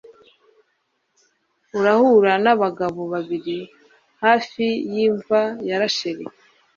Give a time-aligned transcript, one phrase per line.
[1.77, 3.57] urahura n'abagabo babiri
[4.23, 6.25] hafi y'imva ya rasheli